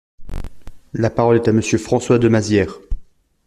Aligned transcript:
La 0.93 1.11
parole 1.11 1.35
est 1.35 1.47
à 1.47 1.51
Monsieur 1.51 1.77
François 1.77 2.17
de 2.17 2.27
Mazières. 2.27 2.79